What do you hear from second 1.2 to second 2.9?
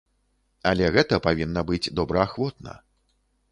павінна быць добраахвотна.